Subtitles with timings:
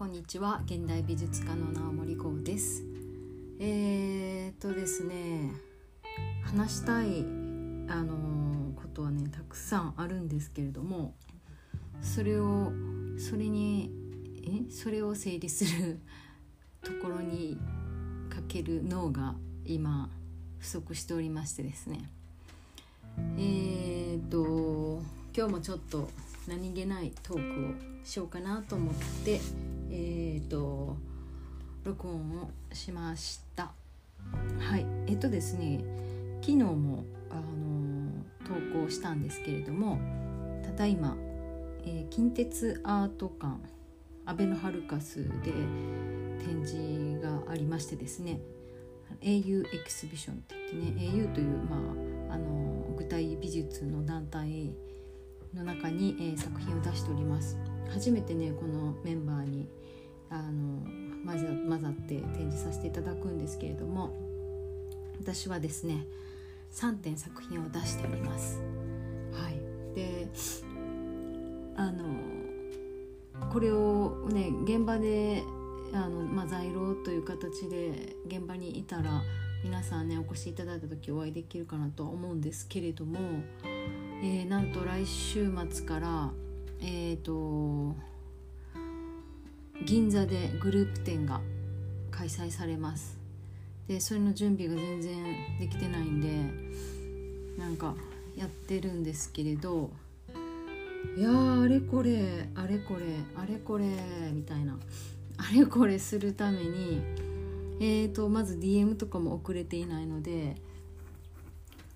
[0.00, 0.62] こんにちは。
[0.64, 2.82] 現代美術家の直森剛です。
[3.58, 5.52] えー、っとですね
[6.42, 7.20] 話したい
[7.86, 11.12] あのことはねたくさんあるんですけれども
[12.00, 12.72] それを
[13.18, 13.90] それに
[14.42, 15.98] えそれを整理する
[16.82, 17.58] ところに
[18.30, 19.34] かける脳が
[19.66, 20.08] 今
[20.60, 22.10] 不足しておりましてですね。
[23.36, 25.02] えー、っと
[25.36, 26.08] 今日もちょっと
[26.48, 28.94] 何気ないトークをしようかなと思っ
[29.26, 29.40] て、
[31.90, 33.72] 録音をしました。
[34.60, 34.86] はい。
[35.08, 35.80] えっとですね
[36.40, 39.98] 昨日もあの投稿したんですけれども
[40.62, 41.16] ただいま、
[41.84, 43.56] えー、近鉄アート館
[44.24, 45.50] アベノハルカスで
[46.38, 48.38] 展示がありましてですね
[49.20, 51.76] au エキシビションって言ってね au という、ま
[52.30, 54.72] あ、あの具体美術の団体
[55.52, 57.58] の中に、えー、作品を出しております。
[57.88, 59.68] 初めてねこのメンバーに
[60.30, 60.80] あの
[61.26, 64.14] 混ざ混ざって展示させていただくんですけれども
[65.20, 66.06] 私はですね
[66.72, 68.60] 3点作品を出しております。
[69.32, 69.60] はい、
[69.94, 70.28] で
[71.76, 72.04] あの
[73.52, 75.42] これをね現場で
[75.92, 79.22] あの、まあ、在廊という形で現場にいたら
[79.64, 83.18] 皆さんねお越しいただいた時お会いできるかなとは思うんですけれども、
[84.22, 86.30] えー、なんと来週末から
[86.80, 87.96] えっ、ー、と
[89.84, 91.40] 銀座でグループ展が
[92.10, 93.18] 開催されます。
[93.88, 96.28] でそれの準備が全然できてないんで
[97.58, 97.96] なんか
[98.36, 99.90] やってるんですけれど
[101.16, 101.30] いや
[101.62, 103.00] あれこれあれこれ
[103.36, 103.86] あれこれ
[104.32, 104.78] みたいな。
[105.42, 107.00] あれこれするために
[107.80, 110.54] えーとまず DM とかも送れていないので、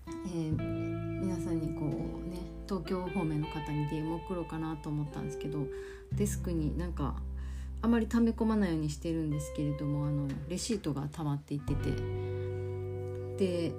[0.06, 5.66] えー、皆さんにこうね東京方面の方に DM 送ろうかなと思ったんですけど
[6.12, 7.16] デスクになんか
[7.84, 11.90] あまり溜め込まないようにしてるんですけれどもあのレシートが溜まっていってて。
[13.36, 13.72] で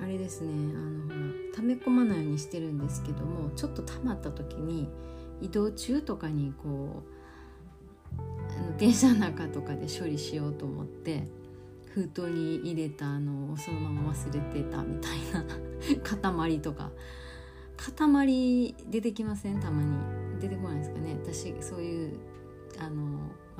[0.00, 1.08] あれですねあの
[1.54, 4.88] 溜め込まないようにしてるんですけどもちょっと溜まった時に
[5.40, 7.02] 移動中とかにこ
[8.16, 8.20] う
[8.56, 11.24] あの電車の中とかで処理しようと思って
[11.92, 15.44] 封筒に入れたのそのまま忘れてたみたいな
[16.02, 16.90] 塊とか。
[17.76, 19.60] 塊出てきません？
[19.60, 19.96] たまに。
[20.40, 21.16] 出てこないですかね。
[21.24, 22.16] 私そういう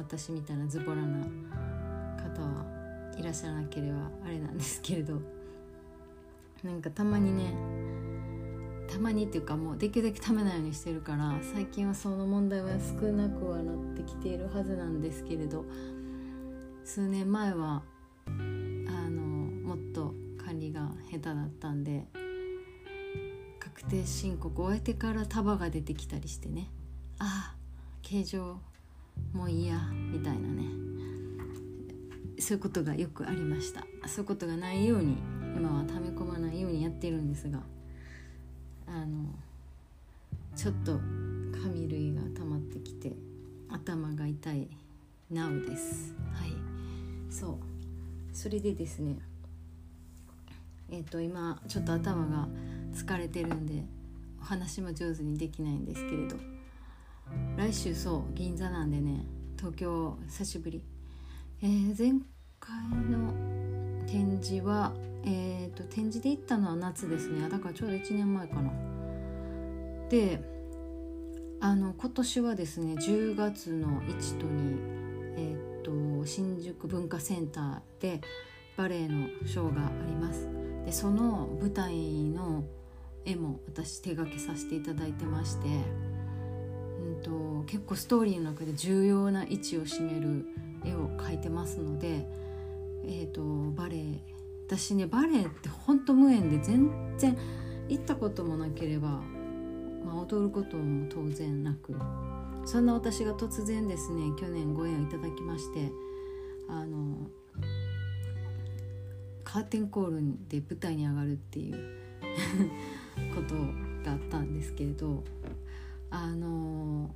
[0.08, 1.18] 私みたいなズボラな
[2.16, 2.64] 方は
[3.18, 5.20] いらっしゃらなければあれなんですけれど
[6.64, 7.52] なんかたまにね
[8.90, 15.66] たまにっていうかもうできるだけためないようにしてるから最近はその問題は少なくはなってきているはずなんですけれど
[16.84, 17.82] 数年前は
[18.26, 22.06] あのもっと管理が下手だったんで
[23.60, 26.70] 確定申告を終えてから束が出てきたりしてね。
[27.18, 27.56] ああ
[28.00, 28.58] 形状
[29.32, 29.80] もういいや
[30.12, 30.64] みたいなね。
[32.40, 33.86] そういうことがよくありました。
[34.06, 35.16] そういうことがないように
[35.56, 37.60] 今は溜め込まないようにやってるんですが
[38.86, 39.24] あの
[40.54, 40.98] ちょっと
[41.62, 43.12] 紙類が溜まってきて
[43.68, 44.68] 頭が痛い
[45.30, 46.14] なおです。
[46.32, 46.52] はい。
[47.30, 47.56] そう。
[48.32, 49.18] それでですね
[50.90, 52.48] えっ、ー、と今ちょっと頭が
[52.94, 53.84] 疲れてるんで
[54.40, 56.57] お話も上手にできないんですけれど。
[57.56, 59.24] 来週そう銀座なんでね
[59.56, 60.82] 東京久しぶり、
[61.62, 62.20] えー、前
[62.60, 62.74] 回
[63.10, 63.32] の
[64.06, 64.92] 展示は
[65.24, 67.48] えーと、展示で行ったのは夏ですね。
[67.48, 68.70] だからちょうど1年前かな。
[70.08, 70.40] で
[71.60, 78.20] あの今年はですね10月の1と2えっ、ー、と新宿文化センターで
[78.76, 80.48] バレエのショーがあります。
[80.86, 82.64] でその舞台の
[83.24, 86.07] 絵も私手掛けさせていただいてまして。
[87.18, 90.46] と結構ストーリーの中で重要な位置を占める
[90.84, 92.26] 絵を描いてますので、
[93.04, 93.42] えーと、
[93.72, 94.38] バレエ。
[94.68, 97.36] 私ねバレエってほんと無縁で全然
[97.88, 99.22] 行ったこともなければ、
[100.04, 101.96] まあ、踊ることも当然なく
[102.66, 105.90] そんな私が突然ですね去年ご縁をいただきまして
[106.68, 107.30] あの
[109.42, 111.76] カーテンコールで舞台に上がるっていう
[113.34, 113.54] こと
[114.04, 115.24] があったんですけれど
[116.10, 117.14] あの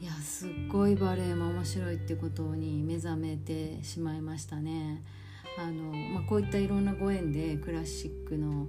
[0.00, 5.02] いやすっごいバレエも面白いってことに目覚めてしまいましたね。
[5.58, 8.68] あのまあ、こういったいろんなご縁でクラシックの、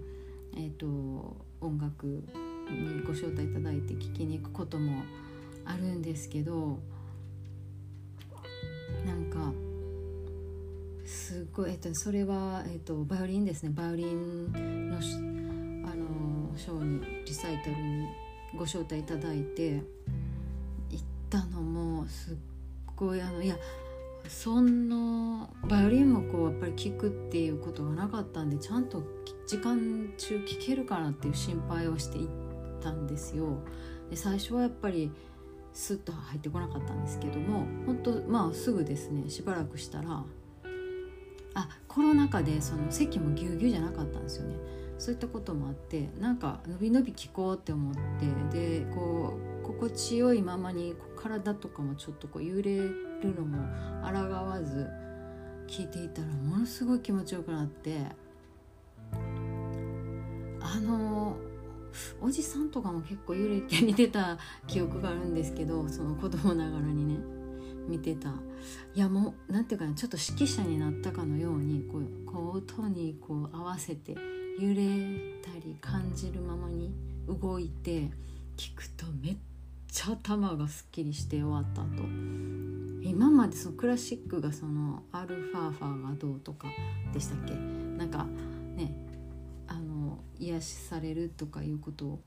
[0.55, 5.03] えーと、音楽にご招待いただいて聴きに行くことも
[5.65, 6.79] あるんですけど
[9.05, 9.53] なんか
[11.05, 14.99] すごい、えっと、それは、えっと、バイオリンですねバイオリンのあ
[15.95, 18.07] のショーにリサイタルに
[18.55, 22.35] ご招待いただいて行ったのもすっ
[22.95, 23.55] ごいあのいや
[24.27, 29.03] そんなバイオリンもこうやっぱり聴くっていうことがなかったんでちゃんと
[29.47, 32.27] 時間中聴けるかなっていう心配をしていっ
[32.81, 33.59] たんですよ。
[34.09, 35.11] で最初はやっぱり
[35.73, 40.23] スッと入ってこなかったんですけども本当まあすぐですねしばらくしたら
[41.53, 44.55] あコロナ禍でその席もぎゅうぎゅうじゃなかったんですよね
[44.99, 47.93] そういったこともあってなんか伸び伸び聞こうって思っ
[48.51, 52.93] てでこう心地よいままに体とかもちょっとこう揺れる
[53.35, 53.65] のも
[54.03, 54.11] 抗
[54.45, 54.87] わず
[55.67, 57.97] 聞いていたらものすごい気持ちよくなって
[60.59, 61.37] あの
[62.21, 64.37] おじさんとかも結構揺れて見てた
[64.67, 67.17] 記憶があるんですけどその子供ながらにね
[67.87, 68.29] 見てた。
[68.93, 74.15] いやもう何ていうかなちょっと指揮者になったかのようにこうこう音にこう合わせて
[74.59, 74.81] 揺れ
[75.41, 76.91] たり感じるままに
[77.27, 78.09] 動いて
[78.57, 79.37] 聞くとめっ
[79.89, 82.03] ちゃ頭がすっきりして終わったと。
[83.01, 86.67] 今までそのクラシックがそのアルファーファーがどうとか
[87.13, 87.53] でしたっけ？
[87.53, 88.25] なんか
[88.75, 88.93] ね
[89.67, 92.19] あの癒しされるとかいうことを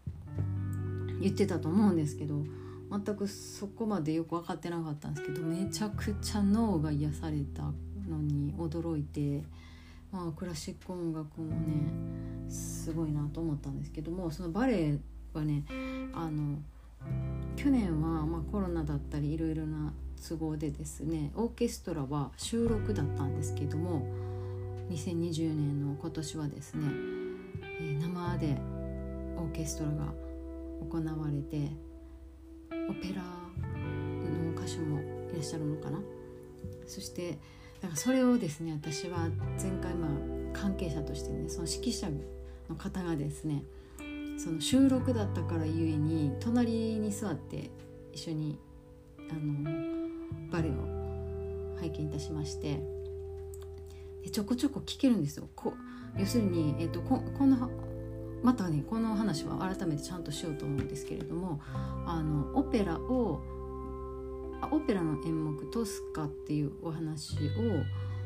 [1.20, 2.42] 言ってたと思うんですけど
[2.90, 7.64] 全くそこまでよく分かってなかったんですけどめちゃくちゃ脳が癒された
[8.08, 9.42] のに驚いて、
[10.12, 14.98] まあ、クラシック音楽もねすごいなと思ったんですけどもそのバレエ
[15.32, 15.64] はね
[16.12, 16.58] あの
[17.56, 19.92] 去年はまコロナだったりいろいろな
[20.28, 24.06] 都合でですねオーケストラは収録だったんですけども
[24.90, 26.86] 2020年の今年はですね、
[27.80, 28.58] え、生で
[29.36, 30.12] オーケストラが
[30.90, 31.70] 行われて
[32.70, 35.00] オペラの歌手も
[35.30, 35.98] いらっしゃるのかな？
[36.86, 37.38] そして
[37.82, 39.28] だからそれをですね私は
[39.60, 40.10] 前回まあ
[40.52, 42.08] 関係者としてねその指揮者
[42.68, 43.64] の方がですね
[44.38, 47.70] その収録だったからゆえに隣に座って
[48.12, 48.58] 一緒に
[49.18, 49.68] あの
[50.50, 52.80] バレエを拝見いたしまして
[54.22, 55.48] でちょこちょこ聞けるんですよ。
[55.56, 55.74] こ
[56.16, 57.70] 要するに、えーと、ここの
[58.42, 61.60] またねこの話は改めてちゃんとしようと思うんですけれども
[62.06, 63.40] あのオペラを
[64.70, 67.38] オペラの演目「トスカ」っていうお話を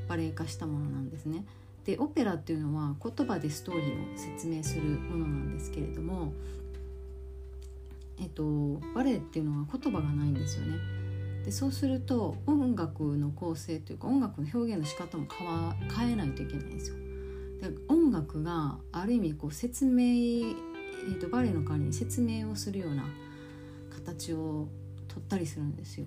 [0.08, 1.44] バレエ化したものなんですね。
[1.84, 6.32] でオペラっていうのは言葉でストーリーを説明するものなんですけれども、
[8.18, 10.78] えっと、バレエっていうのは言葉がないんですよね。
[11.44, 16.96] でそうすると音楽の構成というか音楽の表現の仕方も変わ変えないといけないんですよ。
[17.60, 20.52] で音楽がある意味こう説明、え
[21.14, 23.04] っと、バレエの代わりに説明をするような
[23.94, 24.66] 形を
[25.06, 26.06] 取ったりするんですよ。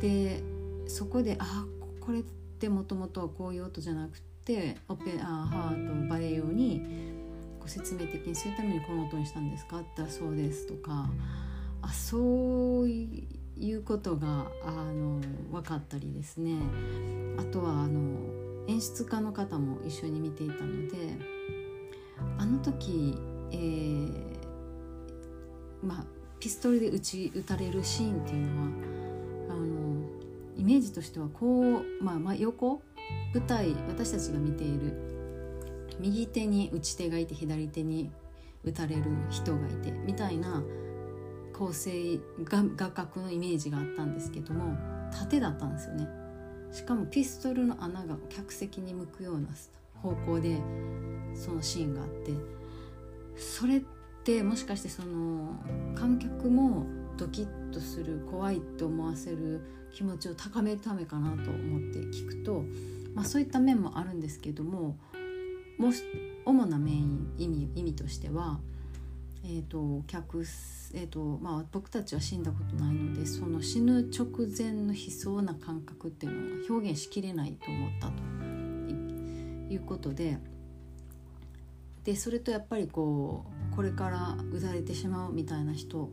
[0.00, 0.42] で
[0.86, 1.64] そこであ
[2.00, 6.80] これってもともとはこういう音じゃなくてってオペあハートバレエ用に
[7.58, 9.80] ご説明的にするためにこの音にしたんですか？
[9.80, 11.10] ってそうですとか
[11.82, 13.26] あそうい
[13.58, 16.60] うことがあの分かったりですね。
[17.36, 18.20] あとはあの
[18.68, 21.18] 演出家の方も一緒に見ていたので
[22.38, 23.18] あの時、
[23.50, 24.36] えー、
[25.82, 26.04] まあ
[26.38, 28.68] ピストルで撃ち撃たれるシーンっていうのは
[30.66, 32.82] メージとしてはこう、まあ、まあ横
[33.32, 35.16] 舞台私たちが見ている。
[35.98, 38.10] 右手に打ち手がいて左手に
[38.64, 40.62] 打たれる人がいてみたいな
[41.54, 44.76] 構成が画角のイメージがあったんですけども
[45.10, 46.08] 縦だったんですよね。
[46.72, 49.48] しかもピストルの穴が客席に向くような
[50.02, 50.60] 方向で
[51.34, 52.32] そのシーンがあって
[53.36, 53.82] それっ
[54.24, 55.54] てもしかしてその
[55.94, 56.84] 観客も
[57.16, 59.62] ドキッとする怖いと思わせる
[59.96, 62.64] 気持ちを高めるためかなと思って聞くと
[63.14, 64.98] まあ、そういった面もあるんですけども
[65.78, 65.90] も
[66.44, 68.60] 主なメイン意味意味としては、
[69.42, 70.44] えーと客
[70.92, 80.36] えーとまあ、僕たちは死んだことないのでその死ぬ直前の悲壮な感覚っていうのは表現しきれないと思ったということで
[82.04, 86.10] でそれとやっぱりこうこれからうざれてしまうみたいな人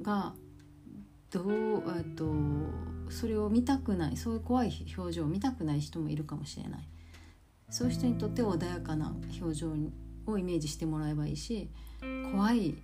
[0.00, 0.32] が
[1.30, 2.32] どう、えっと、
[3.10, 6.88] それを見たくないそういう怖い表情を見たくない人もいるかもしれない。
[7.70, 9.72] そういう人にとって穏やかな表情
[10.26, 11.68] をイメージしてもらえばいいし
[12.30, 12.74] 怖いイ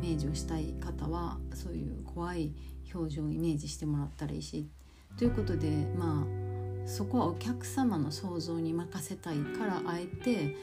[0.00, 2.54] メージをしたい方はそういう怖い
[2.94, 4.66] 表情をイメージしてもらったらいいし。
[5.18, 5.68] ということで
[5.98, 10.56] まあそこはお客様の想像に任せたいからあえて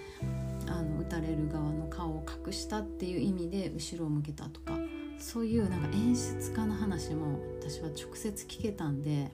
[0.68, 4.77] あの打たれる側の顔を隠したっていう意味で後ろを向けたとか
[5.20, 9.32] そういうなんか演出家の話も私は直接聞けたんで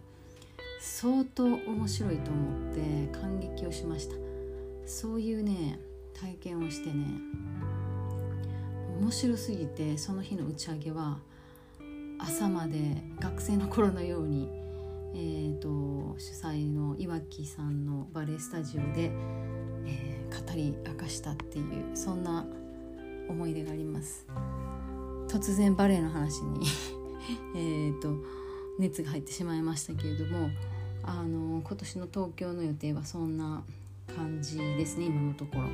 [0.81, 4.15] 相当面白いと思って感激をしました。
[4.85, 5.79] そういうね
[6.13, 7.05] 体験をしてね
[8.99, 11.19] 面白すぎてその日の打ち上げは
[12.19, 14.63] 朝まで学生の頃のように
[15.15, 15.69] えーと、
[16.17, 19.11] 主催の岩木さんのバレエスタジオで、
[19.85, 22.43] えー、語り明かしたっていうそんな
[23.29, 24.25] 思い出があります。
[25.33, 26.67] 突然バレエの話に
[27.57, 28.15] えと
[28.77, 30.51] 熱が入ってしまいましたけれども
[31.01, 33.63] あの今年の東京の予定はそんな
[34.15, 35.69] 感じですね今のところ。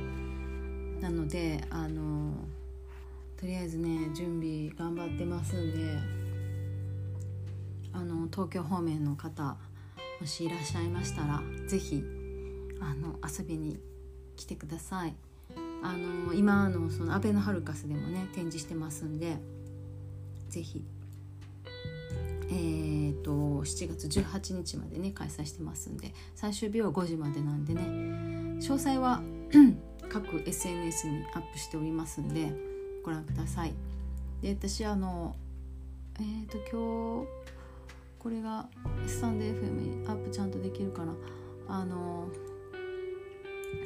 [1.02, 2.32] なのであの
[3.36, 5.98] とりあえずね準備頑張ってますんで
[7.92, 9.58] あの東京方面の方
[10.22, 11.96] もしいらっしゃいましたら是非
[13.38, 13.78] 遊びに
[14.36, 15.14] 来てください。
[15.82, 19.38] あの今のそのアベノハルカスでもね展示してますんで
[20.48, 20.84] 是非
[22.52, 27.82] えーと、7月18日までね開催してますんで最終日は5時までなんでね
[28.60, 29.22] 詳細は
[30.10, 32.52] 各 SNS にアップしておりますんで
[33.04, 33.72] ご覧ください。
[34.42, 35.36] で私あの
[36.18, 37.28] えっ、と今日
[38.18, 38.68] これが
[39.06, 41.14] スタンド FM にアップちゃんとできるかな。
[41.68, 42.28] あの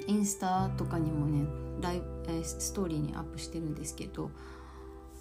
[0.06, 1.46] インスタとかにもね
[1.80, 4.30] ライ、え、ストーリーにアップしてるんですけど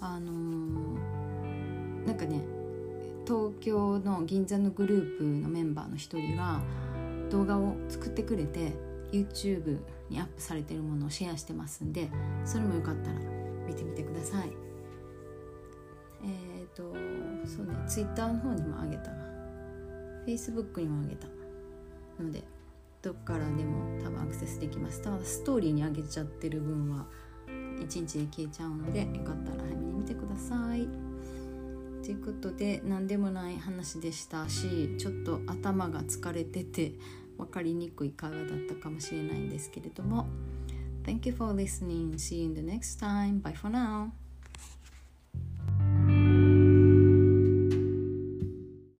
[0.00, 2.40] あのー、なんかね
[3.26, 6.62] 東京の銀座のグループのメンバーの一人が
[7.30, 8.72] 動画を作ってくれて
[9.12, 9.78] YouTube
[10.10, 12.10] にアップされてるものをシェアしてますんで
[12.44, 13.18] それもよかったら
[13.66, 14.50] 見てみてください。
[16.22, 16.82] えっ、ー、と
[17.46, 19.24] そうね Twitter の方にもあげた。
[20.26, 21.26] Facebook にもあげた
[22.18, 22.42] ので
[23.04, 27.04] どっからでも多分アクセスできますただストーリーにあげちゃってる分は
[27.46, 30.88] 1日で消えちゃうのでよかったら早めに見てください
[32.02, 36.92] ということで何でもない話でしたしちょっと頭が疲れてて
[37.36, 40.26] 分かりにくい会話だったかもしれないんですけれども
[41.04, 42.14] Thank you for listening.
[42.14, 43.42] See you in the next time.
[43.42, 44.23] Bye for now.